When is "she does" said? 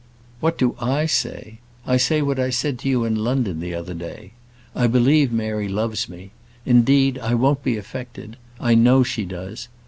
9.03-9.67